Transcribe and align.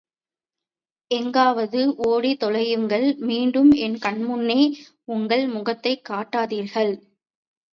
எங்காவது 1.11 1.81
ஓடித் 2.07 2.43
தொலையுங்கள் 2.43 3.17
மீண்டும் 3.19 3.71
என் 3.71 3.97
கன்முன்னே 4.05 4.59
உங்கள் 5.07 5.47
முகத்தைக் 5.47 6.05
காட்டாதீர்கள். 6.09 6.93